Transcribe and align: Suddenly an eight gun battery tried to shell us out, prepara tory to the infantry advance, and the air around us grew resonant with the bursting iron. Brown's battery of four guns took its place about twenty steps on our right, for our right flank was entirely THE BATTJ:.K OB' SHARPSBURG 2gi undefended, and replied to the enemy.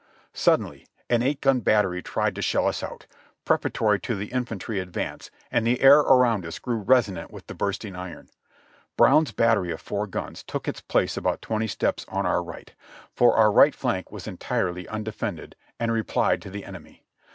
Suddenly 0.33 0.87
an 1.11 1.21
eight 1.21 1.41
gun 1.41 1.59
battery 1.59 2.01
tried 2.01 2.33
to 2.33 2.41
shell 2.41 2.65
us 2.67 2.81
out, 2.81 3.05
prepara 3.45 3.71
tory 3.71 3.99
to 3.99 4.15
the 4.15 4.31
infantry 4.31 4.79
advance, 4.79 5.29
and 5.51 5.63
the 5.67 5.79
air 5.79 5.99
around 5.99 6.43
us 6.43 6.57
grew 6.57 6.77
resonant 6.77 7.29
with 7.29 7.45
the 7.45 7.53
bursting 7.53 7.95
iron. 7.95 8.27
Brown's 8.97 9.31
battery 9.31 9.69
of 9.71 9.79
four 9.79 10.07
guns 10.07 10.41
took 10.41 10.67
its 10.67 10.81
place 10.81 11.17
about 11.17 11.43
twenty 11.43 11.67
steps 11.67 12.03
on 12.09 12.25
our 12.25 12.41
right, 12.43 12.73
for 13.13 13.35
our 13.35 13.51
right 13.51 13.75
flank 13.75 14.11
was 14.11 14.25
entirely 14.25 14.85
THE 14.85 14.87
BATTJ:.K 14.87 14.87
OB' 14.87 14.87
SHARPSBURG 14.87 14.89
2gi 14.89 14.95
undefended, 14.97 15.55
and 15.79 15.91
replied 15.91 16.41
to 16.41 16.49
the 16.49 16.65
enemy. 16.65 17.03